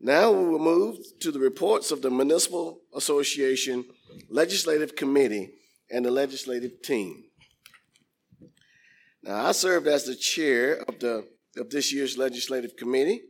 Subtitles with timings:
[0.00, 3.84] Now we will move to the reports of the Municipal Association
[4.28, 5.50] Legislative Committee
[5.90, 7.24] and the legislative team.
[9.22, 11.26] Now, I served as the chair of, the,
[11.56, 13.22] of this year's legislative committee.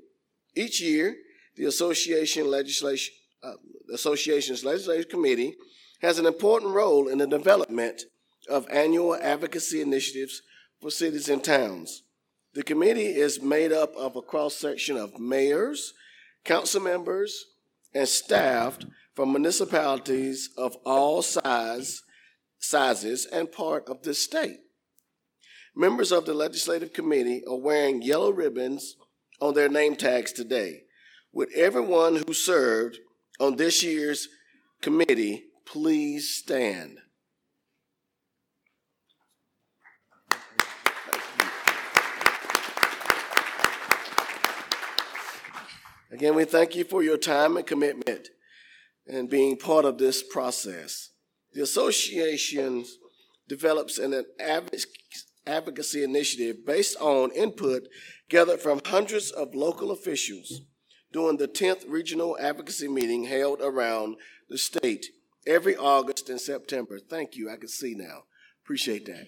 [0.57, 1.15] Each year,
[1.57, 3.53] the association legislation, uh,
[3.93, 5.55] association's legislative committee
[6.01, 8.03] has an important role in the development
[8.49, 10.43] of annual advocacy initiatives
[10.81, 12.03] for cities and towns.
[12.55, 15.95] The committee is made up of a cross section of mayors,
[16.45, 17.47] council members,
[17.95, 18.79] and staff
[19.15, 22.03] from municipalities of all size,
[22.59, 24.61] sizes and part of the state.
[25.77, 28.97] Members of the legislative committee are wearing yellow ribbons
[29.41, 30.83] on their name tags today.
[31.33, 32.99] Would everyone who served
[33.41, 34.29] on this year's
[34.81, 36.99] committee please stand?
[46.15, 48.29] Again, we thank you for your time and commitment
[49.05, 51.11] and being part of this process.
[51.55, 52.85] The association
[53.49, 54.25] develops an
[55.45, 57.89] advocacy initiative based on input
[58.29, 60.61] gathered from hundreds of local officials
[61.13, 64.15] during the 10th regional advocacy meeting held around
[64.49, 65.07] the state
[65.49, 67.01] every August and September.
[67.01, 67.51] Thank you.
[67.51, 68.23] I can see now.
[68.65, 69.27] Appreciate that.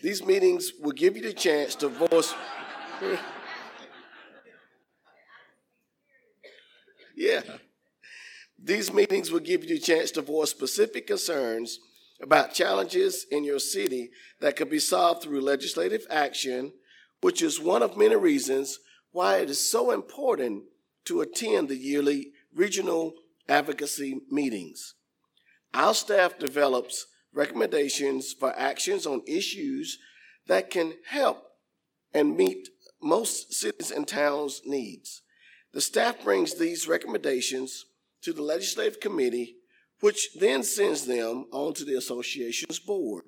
[0.00, 2.32] These meetings will give you the chance to voice.
[7.22, 7.42] Yeah.
[8.58, 11.78] These meetings will give you a chance to voice specific concerns
[12.20, 16.72] about challenges in your city that could be solved through legislative action,
[17.20, 18.80] which is one of many reasons
[19.12, 20.64] why it is so important
[21.04, 23.14] to attend the yearly regional
[23.48, 24.94] advocacy meetings.
[25.72, 29.96] Our staff develops recommendations for actions on issues
[30.48, 31.44] that can help
[32.12, 32.68] and meet
[33.00, 35.21] most cities and towns' needs.
[35.72, 37.86] The staff brings these recommendations
[38.22, 39.56] to the legislative committee,
[40.00, 43.24] which then sends them on to the association's board.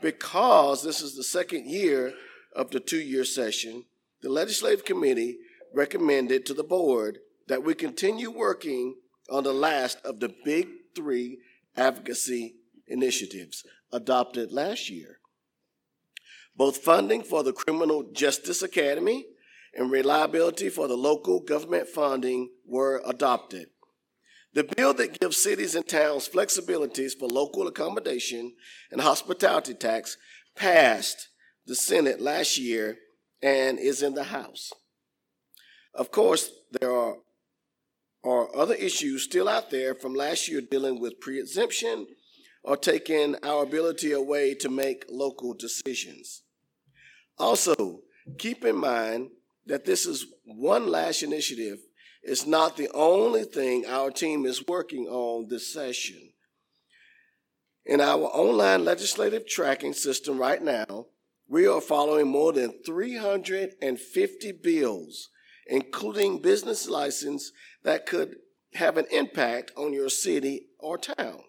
[0.00, 2.12] Because this is the second year
[2.54, 3.84] of the two year session,
[4.20, 5.38] the legislative committee
[5.74, 8.96] recommended to the board that we continue working
[9.30, 11.38] on the last of the big three
[11.76, 12.54] advocacy
[12.86, 15.18] initiatives adopted last year.
[16.56, 19.26] Both funding for the Criminal Justice Academy
[19.74, 23.68] and reliability for the local government funding were adopted.
[24.54, 28.52] The bill that gives cities and towns flexibilities for local accommodation
[28.90, 30.18] and hospitality tax
[30.54, 31.28] passed
[31.66, 32.98] the Senate last year
[33.42, 34.72] and is in the House.
[35.94, 36.50] Of course,
[36.80, 37.16] there are,
[38.24, 42.06] are other issues still out there from last year dealing with pre exemption
[42.62, 46.42] or taking our ability away to make local decisions.
[47.38, 48.00] Also,
[48.38, 49.30] keep in mind
[49.66, 51.78] that this is one last initiative.
[52.22, 56.30] It's not the only thing our team is working on this session.
[57.84, 61.06] In our online legislative tracking system right now,
[61.48, 65.28] we are following more than 350 bills,
[65.66, 67.50] including business license
[67.82, 68.36] that could
[68.74, 71.40] have an impact on your city or town.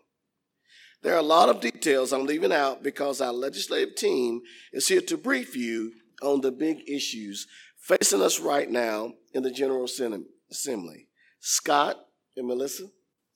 [1.03, 4.41] There are a lot of details I'm leaving out because our legislative team
[4.71, 5.91] is here to brief you
[6.21, 7.45] on the big issues
[7.83, 11.07] facing us right now in the General Assembly.
[11.41, 11.97] Scott
[12.37, 12.83] and Melissa,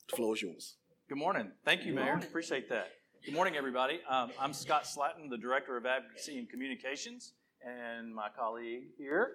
[0.09, 0.75] the floor is yours.
[1.09, 1.51] Good morning.
[1.65, 2.13] Thank you, Mayor.
[2.13, 2.87] Appreciate that.
[3.25, 3.99] Good morning, everybody.
[4.09, 9.31] Um, I'm Scott Slatton, the Director of Advocacy and Communications, and my colleague here,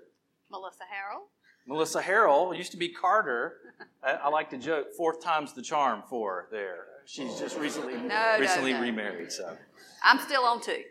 [0.51, 1.25] Melissa Harrell.
[1.67, 3.59] Melissa Harrell used to be Carter.
[4.03, 6.87] I, I, like to joke, fourth time's the charm for her there.
[7.05, 8.85] She's just recently no, recently no, no.
[8.85, 9.57] remarried, so
[10.03, 10.83] I'm still on two.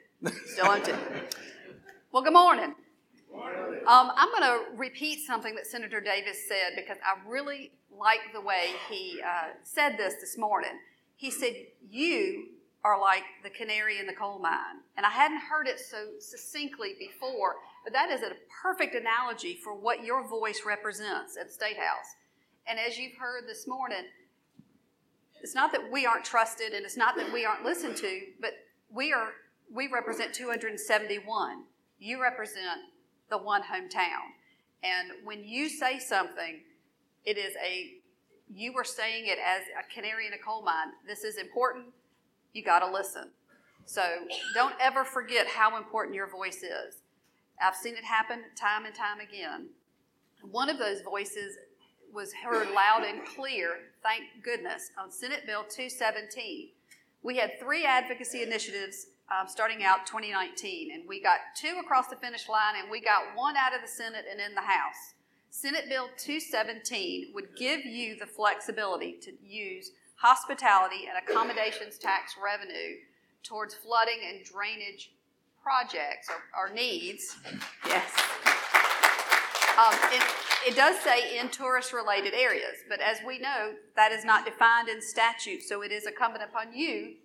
[0.46, 0.94] Still on two.
[2.12, 2.76] well, good morning.
[3.32, 3.61] good morning.
[3.88, 8.42] Um, I'm going to repeat something that Senator Davis said because I really like the
[8.42, 10.72] way he uh, said this this morning.
[11.16, 11.54] He said,
[11.90, 12.48] You
[12.84, 14.82] are like the canary in the coal mine.
[14.98, 19.74] And I hadn't heard it so succinctly before, but that is a perfect analogy for
[19.76, 22.16] what your voice represents at the State House.
[22.68, 24.06] And as you've heard this morning,
[25.42, 28.52] it's not that we aren't trusted and it's not that we aren't listened to, but
[28.90, 29.32] we are
[29.74, 31.64] we represent 271.
[31.98, 32.82] You represent
[33.32, 34.36] the one hometown.
[34.84, 36.60] And when you say something,
[37.26, 37.94] it is a,
[38.54, 40.90] you are saying it as a canary in a coal mine.
[41.08, 41.86] This is important.
[42.54, 43.30] You got to listen.
[43.86, 44.04] So
[44.54, 47.02] don't ever forget how important your voice is.
[47.60, 49.70] I've seen it happen time and time again.
[50.44, 51.58] One of those voices
[52.14, 56.70] was heard loud and clear, thank goodness, on Senate Bill 217.
[57.24, 60.92] We had three advocacy initiatives um, starting out 2019.
[60.94, 63.88] And we got two across the finish line, and we got one out of the
[63.88, 65.16] Senate and in the House.
[65.50, 72.98] Senate Bill 217 would give you the flexibility to use hospitality and accommodations tax revenue
[73.44, 75.12] towards flooding and drainage
[75.62, 77.36] projects or, or needs.
[77.86, 78.12] Yes.
[79.78, 80.24] Um, it,
[80.68, 84.90] it does say in tourist related areas, but as we know, that is not defined
[84.90, 87.16] in statute, so it is incumbent upon you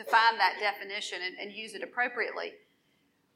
[0.00, 2.52] to find that definition and, and use it appropriately.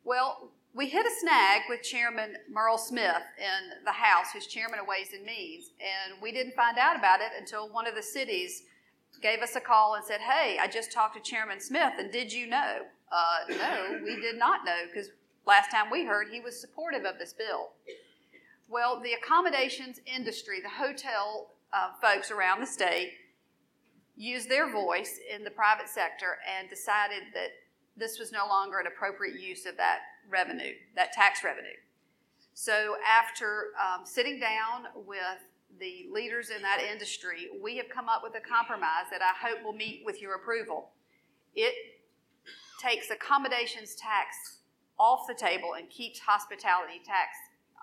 [0.02, 4.86] Well, we hit a snag with Chairman Murrell Smith in the House, who's chairman of
[4.86, 8.62] Ways and Means, and we didn't find out about it until one of the cities
[9.22, 12.32] gave us a call and said, Hey, I just talked to Chairman Smith, and did
[12.32, 12.78] you know?
[13.12, 15.10] Uh, no, we did not know, because
[15.46, 17.70] last time we heard he was supportive of this bill.
[18.68, 23.12] Well, the accommodations industry, the hotel uh, folks around the state,
[24.16, 27.50] used their voice in the private sector and decided that
[27.96, 31.76] this was no longer an appropriate use of that revenue, that tax revenue.
[32.54, 35.20] So, after um, sitting down with
[35.80, 39.64] the leaders in that industry, we have come up with a compromise that I hope
[39.64, 40.90] will meet with your approval.
[41.54, 41.74] It
[42.80, 44.58] takes accommodations tax
[44.98, 47.36] off the table and keeps hospitality tax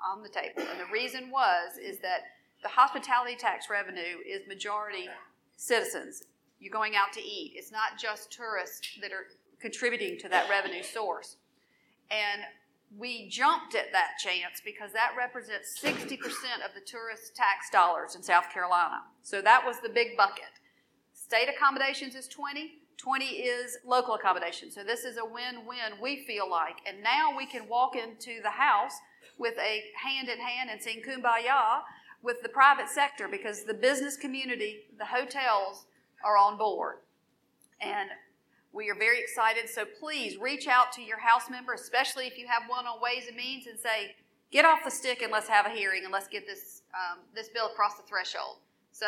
[0.09, 0.61] on the table.
[0.69, 2.21] And the reason was is that
[2.63, 5.09] the hospitality tax revenue is majority
[5.61, 6.23] citizens.
[6.59, 7.53] You're going out to eat.
[7.55, 9.27] It's not just tourists that are
[9.59, 11.37] contributing to that revenue source.
[12.09, 12.41] And
[12.97, 16.17] we jumped at that chance because that represents 60%
[16.65, 19.03] of the tourist tax dollars in South Carolina.
[19.21, 20.59] So that was the big bucket.
[21.13, 24.71] State accommodations is 20, 20 is local accommodation.
[24.71, 26.77] So this is a win-win we feel like.
[26.87, 28.93] And now we can walk into the house
[29.37, 31.81] with a hand in hand and sing kumbaya
[32.23, 35.85] with the private sector because the business community, the hotels
[36.23, 36.97] are on board.
[37.81, 38.09] And
[38.73, 39.69] we are very excited.
[39.69, 43.27] So please reach out to your House member, especially if you have one on Ways
[43.27, 44.15] and Means, and say,
[44.51, 47.49] get off the stick and let's have a hearing and let's get this, um, this
[47.49, 48.57] bill across the threshold.
[48.91, 49.07] So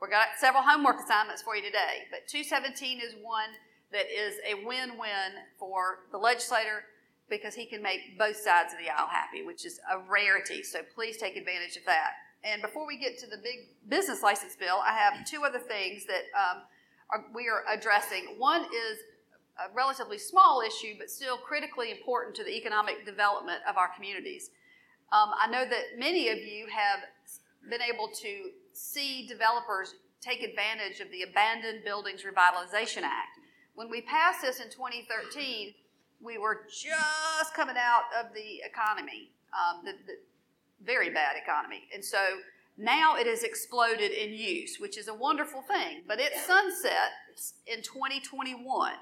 [0.00, 3.50] we've got several homework assignments for you today, but 217 is one
[3.92, 6.84] that is a win-win for the legislator
[7.30, 10.62] because he can make both sides of the aisle happy, which is a rarity.
[10.62, 12.12] So please take advantage of that.
[12.44, 16.04] And before we get to the big business license bill, I have two other things
[16.06, 16.62] that um,
[17.10, 18.34] are, we are addressing.
[18.36, 18.98] One is
[19.58, 24.50] a relatively small issue, but still critically important to the economic development of our communities.
[25.10, 27.00] Um, I know that many of you have
[27.70, 33.38] been able to see developers take advantage of the Abandoned Buildings Revitalization Act.
[33.74, 35.74] When we passed this in 2013,
[36.20, 40.14] we were just coming out of the economy, um, the, the
[40.82, 41.84] very bad economy.
[41.92, 42.18] And so
[42.76, 47.82] now it has exploded in use, which is a wonderful thing, but it sunsets in
[47.82, 48.92] 2021.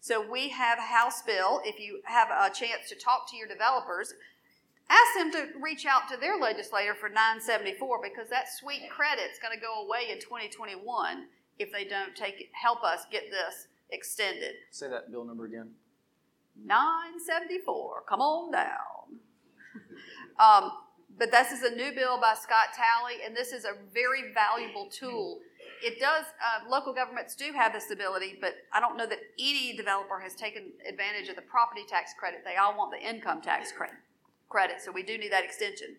[0.00, 1.60] So we have a House bill.
[1.64, 4.14] If you have a chance to talk to your developers,
[4.90, 9.56] ask them to reach out to their legislator for 974 because that sweet credit's going
[9.56, 11.26] to go away in 2021
[11.58, 14.54] if they don't take it, help us get this extended.
[14.70, 15.70] Say that bill number again.
[16.64, 18.02] 974.
[18.08, 19.20] Come on down.
[20.40, 20.72] Um,
[21.22, 24.88] but this is a new bill by Scott Talley, and this is a very valuable
[24.90, 25.38] tool.
[25.80, 29.76] It does, uh, local governments do have this ability, but I don't know that any
[29.76, 32.40] developer has taken advantage of the property tax credit.
[32.44, 33.94] They all want the income tax credit,
[34.48, 35.94] credit so we do need that extension.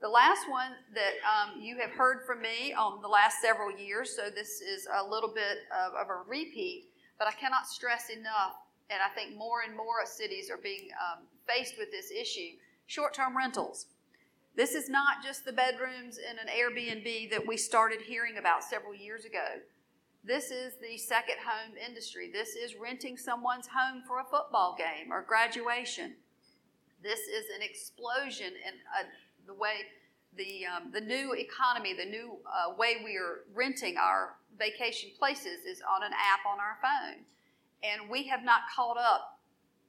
[0.00, 4.16] The last one that um, you have heard from me on the last several years,
[4.16, 8.56] so this is a little bit of, of a repeat, but I cannot stress enough
[8.88, 12.56] and I think more and more cities are being um, faced with this issue
[12.86, 13.88] short term rentals.
[14.56, 18.94] This is not just the bedrooms in an Airbnb that we started hearing about several
[18.94, 19.44] years ago.
[20.22, 22.30] This is the second home industry.
[22.32, 26.14] This is renting someone's home for a football game or graduation.
[27.02, 29.04] This is an explosion in uh,
[29.46, 29.74] the way
[30.36, 35.64] the, um, the new economy, the new uh, way we are renting our vacation places
[35.66, 37.24] is on an app on our phone.
[37.82, 39.40] And we have not caught up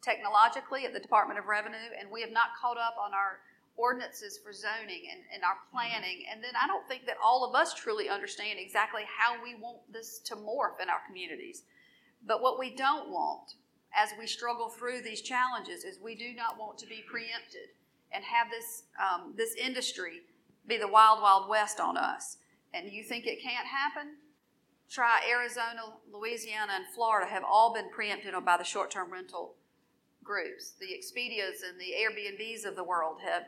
[0.02, 3.40] technologically at the Department of Revenue, and we have not caught up on our
[3.78, 6.24] ordinances for zoning and, and our planning.
[6.32, 9.80] And then I don't think that all of us truly understand exactly how we want
[9.92, 11.64] this to morph in our communities.
[12.26, 13.56] But what we don't want
[13.96, 17.70] as we struggle through these challenges is we do not want to be preempted
[18.12, 20.22] and have this, um, this industry
[20.68, 22.38] be the wild, wild west on us.
[22.74, 24.16] And you think it can't happen?
[24.90, 29.56] Try Arizona, Louisiana, and Florida have all been preempted by the short term rental
[30.24, 30.74] groups.
[30.80, 33.44] The Expedias and the Airbnbs of the world have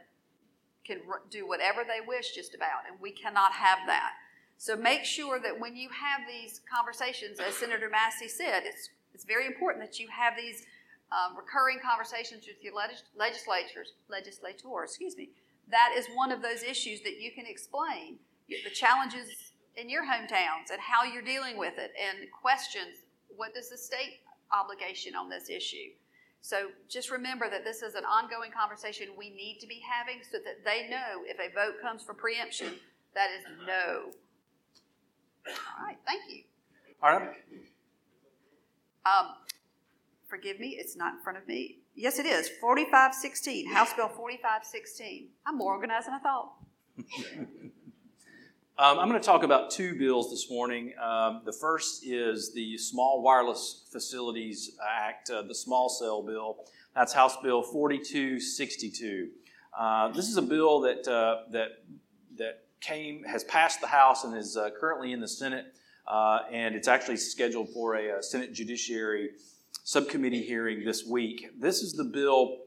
[0.88, 4.14] can do whatever they wish just about, and we cannot have that.
[4.58, 9.26] So make sure that when you have these conversations, as Senator Massey said, it's, it's
[9.26, 10.66] very important that you have these
[11.12, 15.30] um, recurring conversations with your legis- legislators, excuse me,
[15.70, 18.18] that is one of those issues that you can explain
[18.50, 23.04] the challenges in your hometowns and how you're dealing with it and questions
[23.36, 24.20] what does the state
[24.52, 25.92] obligation on this issue
[26.48, 30.38] so just remember that this is an ongoing conversation we need to be having so
[30.46, 32.76] that they know if a vote comes for preemption
[33.14, 34.12] that is no.
[35.46, 36.44] All right thank you.
[37.04, 37.36] All right.
[39.06, 39.36] Um,
[40.30, 41.80] forgive me it's not in front of me.
[41.96, 46.54] Yes it is 4516 house bill 4516 i'm more organized than i thought
[48.80, 50.94] Um, I'm going to talk about two bills this morning.
[51.04, 56.58] Um, the first is the Small Wireless Facilities Act, uh, the small cell bill.
[56.94, 59.30] That's House Bill 4262.
[59.76, 61.70] Uh, this is a bill that uh, that
[62.38, 65.74] that came has passed the House and is uh, currently in the Senate,
[66.08, 69.32] uh, and it's actually scheduled for a, a Senate Judiciary
[69.86, 71.48] Subcommittee hearing this week.
[71.60, 72.60] This is the bill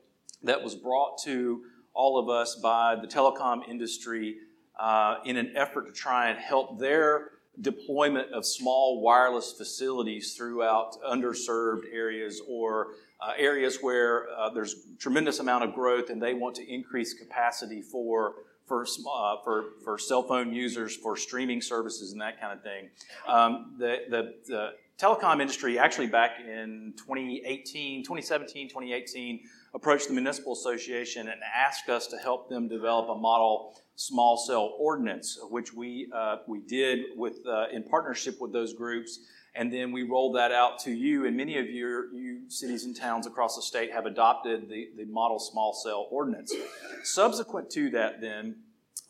[0.43, 1.63] that was brought to
[1.95, 4.39] all of us by the telecom industry
[4.81, 10.97] uh, in an effort to try and help their deployment of small wireless facilities throughout
[11.03, 12.89] underserved areas or
[13.21, 17.83] uh, areas where uh, there's tremendous amount of growth and they want to increase capacity
[17.83, 18.35] for
[18.67, 22.89] for, uh, for, for cell phone users, for streaming services, and that kind of thing.
[23.27, 29.41] Um, the, the, the, telecom industry actually back in 2018, 2017, 2018
[29.75, 34.75] approached the Municipal Association and asked us to help them develop a model small cell
[34.79, 39.21] ordinance, which we, uh, we did with, uh, in partnership with those groups.
[39.55, 42.97] And then we rolled that out to you, and many of your you cities and
[42.97, 46.55] towns across the state have adopted the, the model small cell ordinance.
[47.03, 48.57] Subsequent to that, then,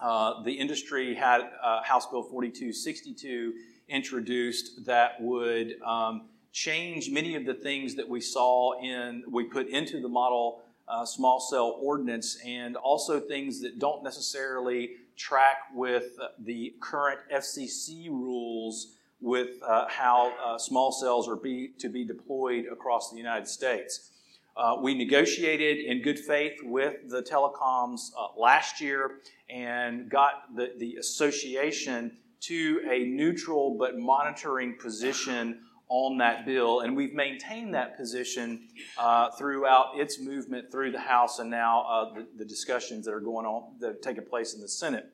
[0.00, 3.52] uh, the industry had uh, House Bill 4262
[3.88, 9.68] introduced that would um, change many of the things that we saw in, we put
[9.68, 16.18] into the model uh, small cell ordinance and also things that don't necessarily track with
[16.40, 22.64] the current FCC rules with uh, how uh, small cells are be, to be deployed
[22.72, 24.10] across the United States.
[24.56, 30.72] Uh, we negotiated in good faith with the telecoms uh, last year and got the,
[30.78, 37.96] the association to a neutral but monitoring position on that bill, and we've maintained that
[37.96, 43.12] position uh, throughout its movement through the House and now uh, the, the, discussions that
[43.12, 45.06] are going on that have taken place in the Senate.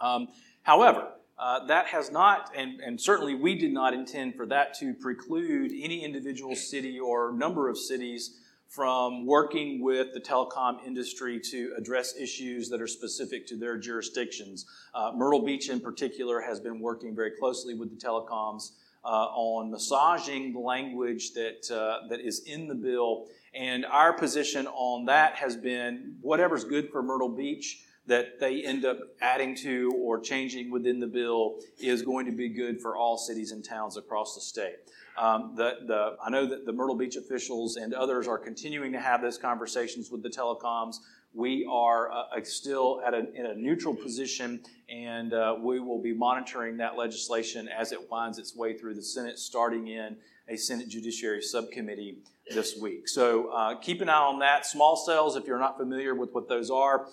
[0.00, 0.28] Um,
[0.62, 4.94] however, uh, that has not, and, and certainly we did not intend for that to
[4.94, 11.74] preclude any individual city or number of cities from working with the telecom industry to
[11.76, 14.64] address issues that are specific to their jurisdictions.
[14.94, 18.70] Uh, Myrtle Beach, in particular, has been working very closely with the telecoms
[19.08, 23.26] on massaging the language that, uh, that is in the bill.
[23.54, 28.84] And our position on that has been whatever's good for Myrtle Beach that they end
[28.84, 33.16] up adding to or changing within the bill is going to be good for all
[33.16, 34.76] cities and towns across the state.
[35.16, 39.00] Um, the, the, I know that the Myrtle Beach officials and others are continuing to
[39.00, 40.96] have those conversations with the telecoms.
[41.34, 46.14] We are uh, still at a, in a neutral position, and uh, we will be
[46.14, 50.16] monitoring that legislation as it winds its way through the Senate, starting in
[50.48, 52.18] a Senate Judiciary Subcommittee
[52.50, 53.08] this week.
[53.08, 54.64] So uh, keep an eye on that.
[54.64, 57.08] Small cells, if you're not familiar with what those are,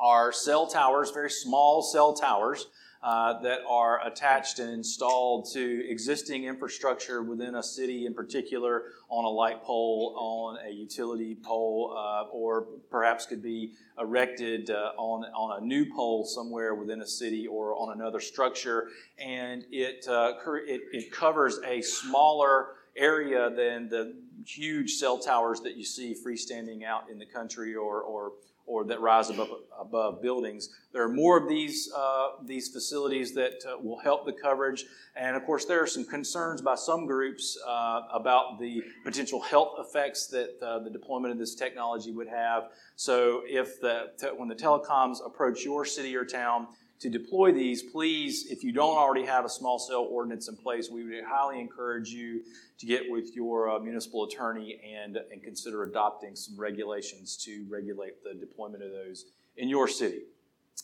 [0.00, 2.66] are cell towers, very small cell towers
[3.02, 9.24] uh, that are attached and installed to existing infrastructure within a city, in particular, on
[9.24, 15.24] a light pole, on a utility pole, uh, or perhaps could be erected uh, on,
[15.32, 18.88] on a new pole somewhere within a city or on another structure.
[19.18, 20.34] And it, uh,
[20.66, 24.14] it, it covers a smaller area than the
[24.46, 28.32] huge cell towers that you see freestanding out in the country or, or
[28.66, 29.48] or that rise above,
[29.78, 30.68] above buildings.
[30.92, 34.84] There are more of these, uh, these facilities that uh, will help the coverage.
[35.16, 39.74] And of course, there are some concerns by some groups uh, about the potential health
[39.78, 42.70] effects that uh, the deployment of this technology would have.
[42.96, 46.68] So, if the, when the telecoms approach your city or town,
[47.00, 50.90] to deploy these, please, if you don't already have a small cell ordinance in place,
[50.90, 52.42] we would highly encourage you
[52.78, 58.22] to get with your uh, municipal attorney and, and consider adopting some regulations to regulate
[58.22, 59.24] the deployment of those
[59.56, 60.20] in your city.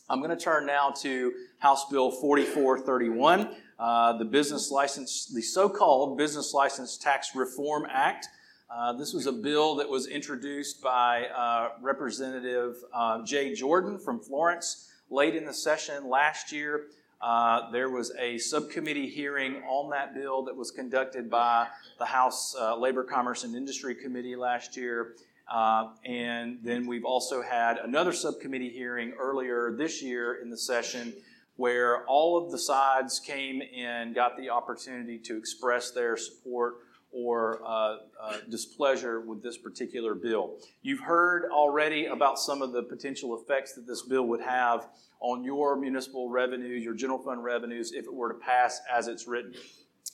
[0.08, 6.16] I'm going to turn now to House Bill 4431, uh, the business license, the so-called
[6.16, 8.26] Business License Tax Reform Act.
[8.70, 14.18] Uh, this was a bill that was introduced by uh, Representative uh, Jay Jordan from
[14.18, 16.86] Florence late in the session last year.
[17.20, 21.66] Uh, there was a subcommittee hearing on that bill that was conducted by
[21.98, 25.14] the House uh, Labor, Commerce, and Industry Committee last year.
[25.50, 31.14] Uh, and then we've also had another subcommittee hearing earlier this year in the session
[31.56, 36.76] where all of the sides came and got the opportunity to express their support
[37.16, 40.58] or uh, uh, displeasure with this particular bill.
[40.82, 44.86] You've heard already about some of the potential effects that this bill would have
[45.20, 49.26] on your municipal revenues, your general fund revenues, if it were to pass as it's
[49.26, 49.54] written.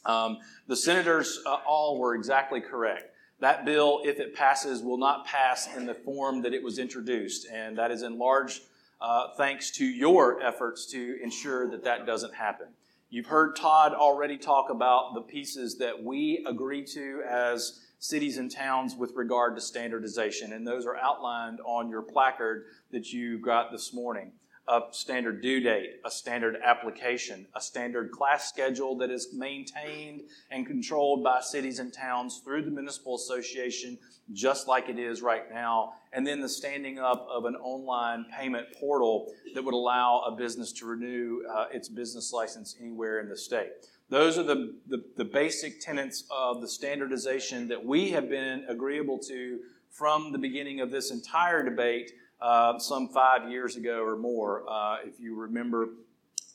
[0.04, 3.10] Um, the senators uh, all were exactly correct.
[3.40, 7.48] That bill, if it passes, will not pass in the form that it was introduced,
[7.52, 8.60] and that is in large
[9.00, 12.68] uh, thanks to your efforts to ensure that that doesn't happen.
[13.12, 18.50] You've heard Todd already talk about the pieces that we agree to as cities and
[18.50, 23.70] towns with regard to standardization, and those are outlined on your placard that you got
[23.70, 24.32] this morning
[24.68, 30.66] a standard due date, a standard application, a standard class schedule that is maintained and
[30.66, 33.98] controlled by cities and towns through the municipal association,
[34.32, 38.66] just like it is right now, and then the standing up of an online payment
[38.78, 43.36] portal that would allow a business to renew uh, its business license anywhere in the
[43.36, 43.70] state.
[44.10, 49.18] Those are the, the, the basic tenets of the standardization that we have been agreeable
[49.20, 54.64] to from the beginning of this entire debate uh, some five years ago or more,
[54.68, 55.90] uh, if you remember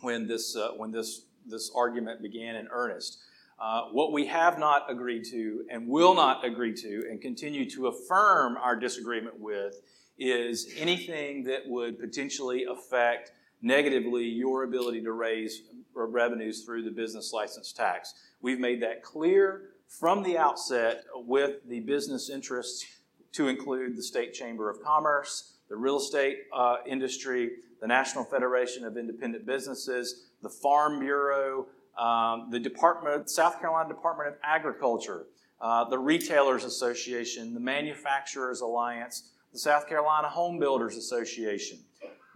[0.01, 3.19] when this, uh, when this, this argument began in earnest.
[3.59, 7.87] Uh, what we have not agreed to and will not agree to and continue to
[7.87, 9.81] affirm our disagreement with
[10.19, 15.63] is anything that would potentially affect negatively your ability to raise
[15.95, 18.13] revenues through the business license tax.
[18.41, 22.85] We've made that clear from the outset with the business interests
[23.31, 28.83] to include the State Chamber of Commerce, the real estate uh, industry, the National Federation
[28.85, 35.25] of Independent Businesses, the Farm Bureau, um, the Department, South Carolina Department of Agriculture,
[35.59, 41.79] uh, the Retailers Association, the Manufacturers Alliance, the South Carolina Home Builders Association.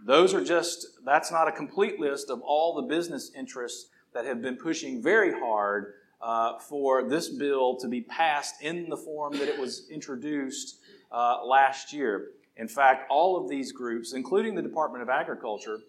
[0.04, 4.42] Those are just, that's not a complete list of all the business interests that have
[4.42, 9.48] been pushing very hard uh, for this bill to be passed in the form that
[9.48, 10.78] it was introduced
[11.10, 12.30] uh, last year.
[12.56, 15.80] In fact, all of these groups, including the Department of Agriculture,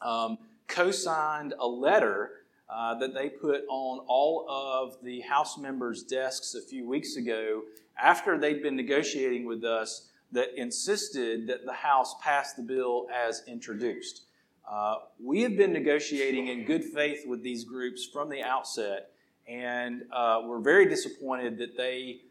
[0.00, 6.02] um, co signed a letter uh, that they put on all of the House members'
[6.02, 7.62] desks a few weeks ago
[8.02, 13.42] after they'd been negotiating with us that insisted that the House pass the bill as
[13.46, 14.22] introduced.
[14.68, 19.10] Uh, we have been negotiating in good faith with these groups from the outset,
[19.46, 22.22] and uh, we're very disappointed that they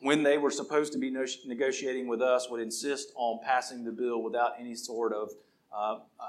[0.00, 1.10] when they were supposed to be
[1.46, 5.30] negotiating with us, would insist on passing the bill without any sort of
[5.72, 6.26] uh, uh,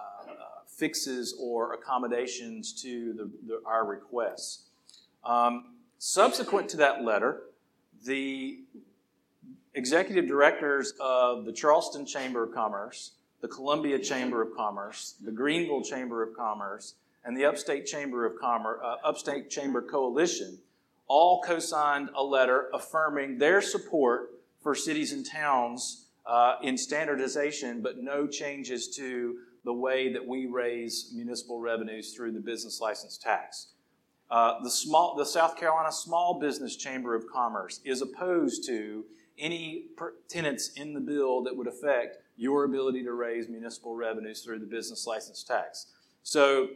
[0.67, 4.69] fixes or accommodations to the, the, our requests.
[5.23, 7.43] Um, subsequent to that letter,
[8.05, 8.61] the
[9.75, 15.83] executive directors of the Charleston Chamber of Commerce, the Columbia Chamber of Commerce, the Greenville
[15.83, 20.57] Chamber of Commerce, and the Upstate Chamber of Commerce, uh, Upstate Chamber Coalition
[21.09, 27.81] all co signed a letter affirming their support for cities and towns uh, in standardization,
[27.81, 33.17] but no changes to the way that we raise municipal revenues through the business license
[33.17, 33.67] tax.
[34.29, 39.03] Uh, the, small, the South Carolina Small Business Chamber of Commerce is opposed to
[39.39, 39.85] any
[40.27, 44.65] tenants in the bill that would affect your ability to raise municipal revenues through the
[44.65, 45.87] business license tax.
[46.23, 46.69] So,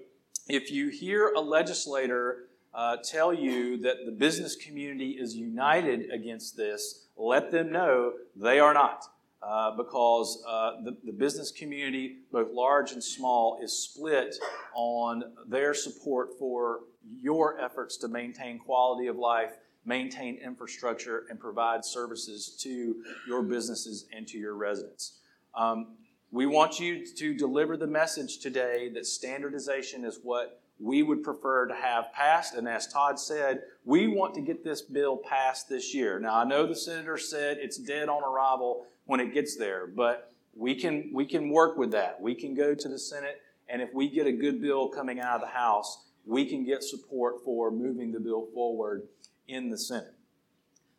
[0.49, 6.57] if you hear a legislator uh, tell you that the business community is united against
[6.57, 9.05] this, let them know they are not.
[9.41, 14.35] Uh, because uh, the, the business community, both large and small, is split
[14.73, 16.79] on their support for
[17.21, 19.51] your efforts to maintain quality of life,
[19.85, 22.95] maintain infrastructure, and provide services to
[23.27, 25.19] your businesses and to your residents.
[25.53, 25.97] Um,
[26.31, 31.65] we want you to deliver the message today that standardization is what we would prefer
[31.65, 32.55] to have passed.
[32.55, 36.19] And as Todd said, we want to get this bill passed this year.
[36.19, 40.33] Now, I know the senator said it's dead on arrival when it gets there, but
[40.53, 42.21] we can, we can work with that.
[42.21, 45.35] We can go to the Senate, and if we get a good bill coming out
[45.35, 49.03] of the House, we can get support for moving the bill forward
[49.47, 50.13] in the Senate.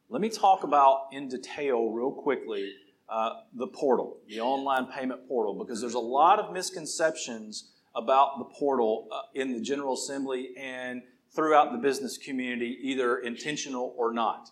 [0.09, 2.73] Let me talk about in detail, real quickly,
[3.09, 8.44] uh, the portal, the online payment portal, because there's a lot of misconceptions about the
[8.44, 11.02] portal uh, in the General Assembly and
[11.35, 14.50] throughout the business community, either intentional or not.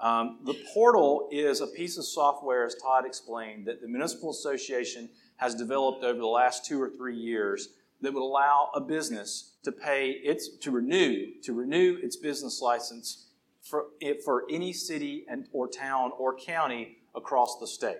[0.00, 5.08] Um, the portal is a piece of software, as Todd explained, that the Municipal Association
[5.36, 9.72] has developed over the last two or three years that would allow a business to
[9.72, 13.26] pay its to renew to renew its business license
[13.62, 13.86] for,
[14.24, 17.96] for any city and or town or county across the state.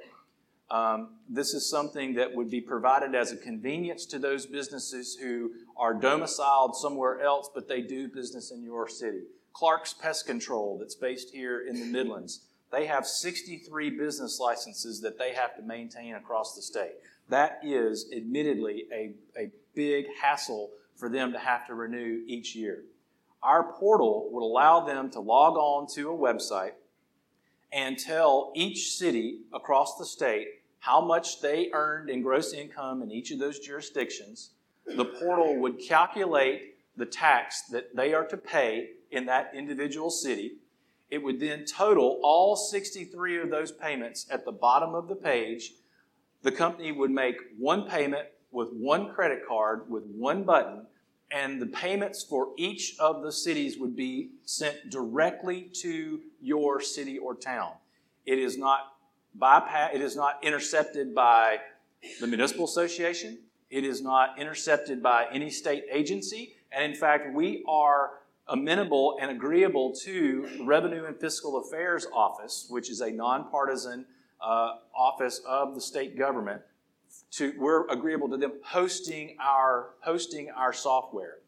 [0.71, 5.53] Um, this is something that would be provided as a convenience to those businesses who
[5.77, 9.23] are domiciled somewhere else, but they do business in your city.
[9.53, 15.19] Clark's Pest Control, that's based here in the Midlands, they have 63 business licenses that
[15.19, 16.95] they have to maintain across the state.
[17.29, 22.83] That is admittedly a, a big hassle for them to have to renew each year.
[23.43, 26.73] Our portal would allow them to log on to a website
[27.75, 30.47] and tell each city across the state
[30.79, 34.51] how much they earned in gross income in each of those jurisdictions.
[34.87, 40.59] The portal would calculate the tax that they are to pay in that individual city.
[41.11, 45.73] It would then total all 63 of those payments at the bottom of the page.
[46.43, 50.87] The company would make one payment with one credit card with one button,
[51.35, 57.19] and the payments for each of the cities would be sent directly to your city
[57.19, 57.73] or town.
[58.25, 58.95] It is not
[59.35, 61.59] bypass, it is not intercepted by
[62.21, 63.39] the municipal association.
[63.69, 66.55] It is not intercepted by any state agency.
[66.71, 72.67] And in fact, we are amenable and agreeable to the Revenue and Fiscal Affairs Office,
[72.69, 74.07] which is a nonpartisan
[74.41, 76.63] uh, office of the state government.
[77.33, 81.39] To, we're agreeable to them hosting our hosting our software,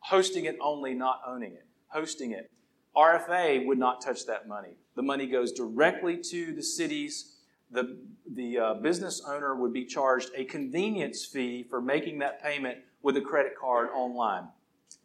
[0.00, 2.50] hosting it only, not owning it, hosting it.
[2.96, 4.76] RFA would not touch that money.
[4.94, 7.36] The money goes directly to the cities.
[7.70, 7.98] The,
[8.32, 13.16] the uh, business owner would be charged a convenience fee for making that payment with
[13.16, 14.48] a credit card online.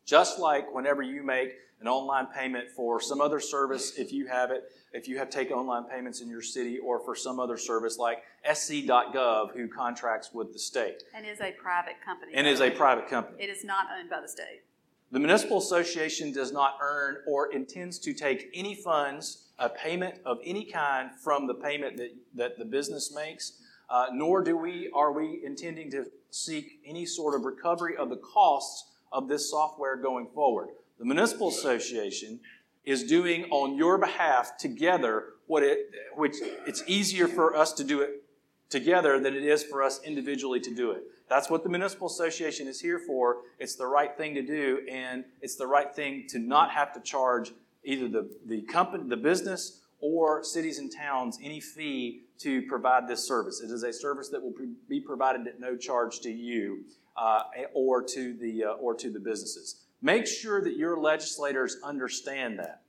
[0.10, 4.50] Just like whenever you make an online payment for some other service, if you have
[4.50, 8.00] it, if you have taken online payments in your city or for some other service
[8.00, 11.04] like sc.gov who contracts with the state.
[11.14, 12.32] And is a private company.
[12.34, 13.38] And is a private company.
[13.40, 14.64] It is not owned by the state.
[15.12, 20.40] The municipal association does not earn or intends to take any funds, a payment of
[20.44, 25.12] any kind from the payment that, that the business makes, uh, nor do we are
[25.12, 30.28] we intending to seek any sort of recovery of the costs of this software going
[30.34, 30.70] forward.
[31.00, 32.40] The municipal association
[32.86, 36.36] is doing on your behalf together what it which
[36.68, 38.24] it's easier for us to do it
[38.70, 41.04] together than it is for us individually to do it.
[41.28, 43.38] That's what the municipal association is here for.
[43.60, 47.00] It's the right thing to do, and it's the right thing to not have to
[47.00, 47.52] charge
[47.84, 53.28] either the, the company, the business, or cities and towns any fee to provide this
[53.28, 53.62] service.
[53.62, 54.54] It is a service that will
[54.88, 56.86] be provided at no charge to you
[57.18, 59.82] uh, or to the uh, or to the businesses.
[60.02, 62.82] Make sure that your legislators understand that.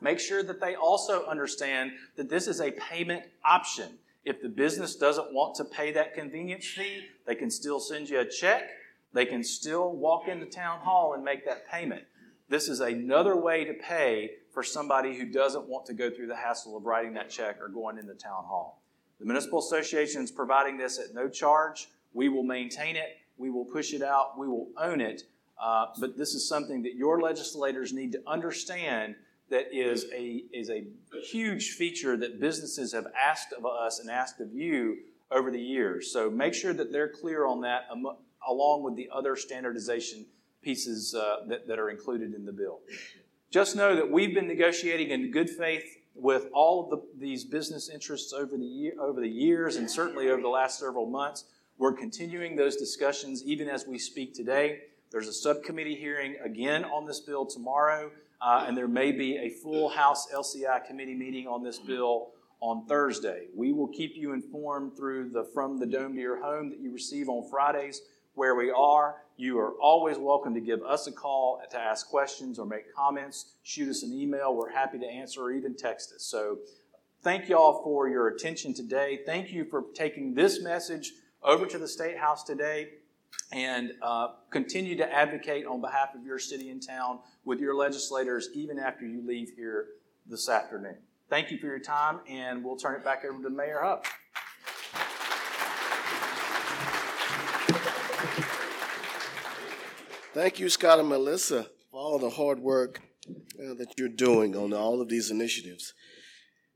[0.00, 3.98] Make sure that they also understand that this is a payment option.
[4.24, 8.20] If the business doesn't want to pay that convenience fee, they can still send you
[8.20, 8.68] a check.
[9.12, 12.04] They can still walk into town hall and make that payment.
[12.48, 16.36] This is another way to pay for somebody who doesn't want to go through the
[16.36, 18.82] hassle of writing that check or going into town hall.
[19.18, 21.88] The municipal association is providing this at no charge.
[22.12, 23.16] We will maintain it.
[23.38, 24.38] We will push it out.
[24.38, 25.22] We will own it.
[25.60, 29.14] Uh, but this is something that your legislators need to understand
[29.48, 30.84] that is a, is a
[31.22, 34.98] huge feature that businesses have asked of us and asked of you
[35.30, 36.12] over the years.
[36.12, 37.88] So make sure that they're clear on that
[38.46, 40.26] along with the other standardization
[40.62, 42.80] pieces uh, that, that are included in the bill.
[43.52, 47.90] Just know that we've been negotiating in good faith with all of the, these business
[47.90, 51.44] interests over the, year, over the years and certainly over the last several months.
[51.76, 54.84] We're continuing those discussions even as we speak today.
[55.10, 58.10] There's a subcommittee hearing again on this bill tomorrow.
[58.40, 62.86] Uh, and there may be a full House LCI committee meeting on this bill on
[62.86, 63.48] Thursday.
[63.54, 66.90] We will keep you informed through the From the Dome to Your Home that you
[66.90, 68.00] receive on Fridays
[68.34, 69.16] where we are.
[69.36, 73.54] You are always welcome to give us a call to ask questions or make comments.
[73.62, 74.54] Shoot us an email.
[74.54, 76.22] We're happy to answer or even text us.
[76.24, 76.58] So
[77.22, 79.20] thank you all for your attention today.
[79.26, 82.90] Thank you for taking this message over to the State House today
[83.50, 88.48] and uh, continue to advocate on behalf of your city and town with your legislators
[88.54, 89.86] even after you leave here
[90.26, 90.96] this afternoon.
[91.28, 94.21] Thank you for your time, and we'll turn it back over to Mayor Huff.
[100.34, 104.72] Thank you, Scott and Melissa, for all the hard work uh, that you're doing on
[104.72, 105.92] all of these initiatives.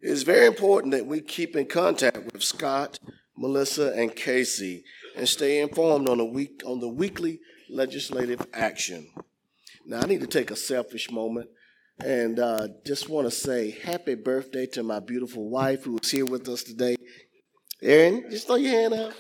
[0.03, 2.99] It is very important that we keep in contact with Scott,
[3.35, 4.85] Melissa, and Casey
[5.17, 7.41] and stay informed on the week on the weekly
[7.71, 9.11] legislative action.
[9.87, 11.49] Now, I need to take a selfish moment
[12.05, 16.27] and uh, just want to say happy birthday to my beautiful wife who is here
[16.27, 16.97] with us today.
[17.81, 19.15] Erin, just throw your hand up.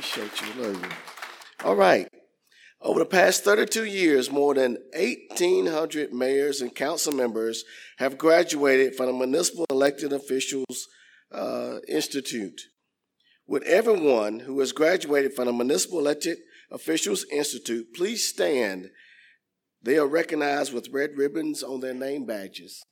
[0.00, 0.62] Appreciate you.
[0.62, 0.88] Love you.
[1.62, 2.08] All right.
[2.80, 7.64] Over the past 32 years, more than 1,800 mayors and council members
[7.98, 10.88] have graduated from the Municipal Elected Officials
[11.30, 12.62] uh, Institute.
[13.46, 16.38] Would everyone who has graduated from the Municipal Elected
[16.70, 18.88] Officials Institute please stand?
[19.82, 22.82] They are recognized with red ribbons on their name badges.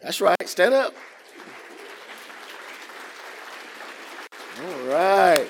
[0.00, 0.94] That's right, stand up.
[4.60, 5.48] All right.